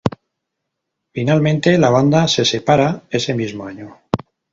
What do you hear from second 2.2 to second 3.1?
se separa